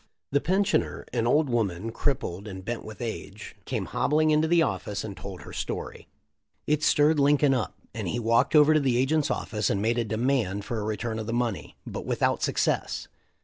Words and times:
The 0.31 0.41
pensioner, 0.41 1.05
an 1.13 1.27
old 1.27 1.47
woman 1.47 1.91
crippled 1.91 2.47
and 2.47 2.65
bent 2.65 2.83
with 2.83 3.01
age, 3.01 3.55
came 3.65 3.85
hobbling 3.85 4.31
into 4.31 4.47
the 4.47 4.63
office 4.63 5.03
and 5.03 5.15
told 5.15 5.43
her 5.43 5.53
story. 5.53 6.07
It 6.65 6.81
stirred 6.81 7.19
Lincoln 7.19 7.53
up, 7.53 7.75
and 7.93 8.07
he 8.07 8.17
walked 8.17 8.55
over 8.55 8.73
to 8.73 8.79
the 8.79 8.97
agent's 8.97 9.29
office 9.29 9.69
and 9.69 9.79
made 9.79 9.99
a 9.99 10.03
demand 10.03 10.65
for 10.65 10.77
a 10.77 10.79
THE 10.79 10.85
LIFE 10.85 10.85
OF 10.85 10.87
LINCOLN. 10.87 10.97
341 10.97 10.97
return 10.97 11.19
of 11.19 11.27
the 11.27 11.33
money, 11.33 11.75
but 11.85 12.05
without 12.07 12.41
success. 12.41 13.09